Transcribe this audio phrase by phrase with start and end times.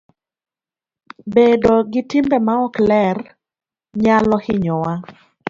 [1.33, 3.17] Bedo gi timbe maok ler
[4.03, 4.93] nyalo hinyowa.